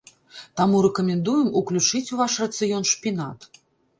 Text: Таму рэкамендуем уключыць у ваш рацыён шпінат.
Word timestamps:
Таму 0.59 0.79
рэкамендуем 0.85 1.51
уключыць 1.61 2.11
у 2.15 2.19
ваш 2.21 2.37
рацыён 2.45 2.83
шпінат. 2.93 3.39